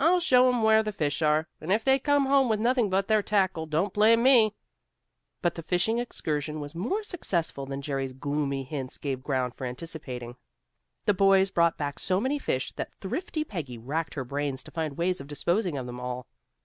[0.00, 3.06] "I'll show 'em where the fish are, and if they come home with nothing but
[3.06, 4.52] their tackle, don't blame me."
[5.42, 10.34] But the fishing excursion was more successful than Jerry's gloomy hints gave ground for anticipating.
[11.04, 14.96] The boys brought back so many fish that thrifty Peggy racked her brains to find
[14.98, 16.26] ways of disposing of them all.